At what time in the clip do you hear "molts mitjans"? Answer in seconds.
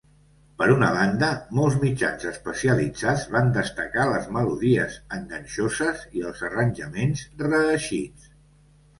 1.57-2.23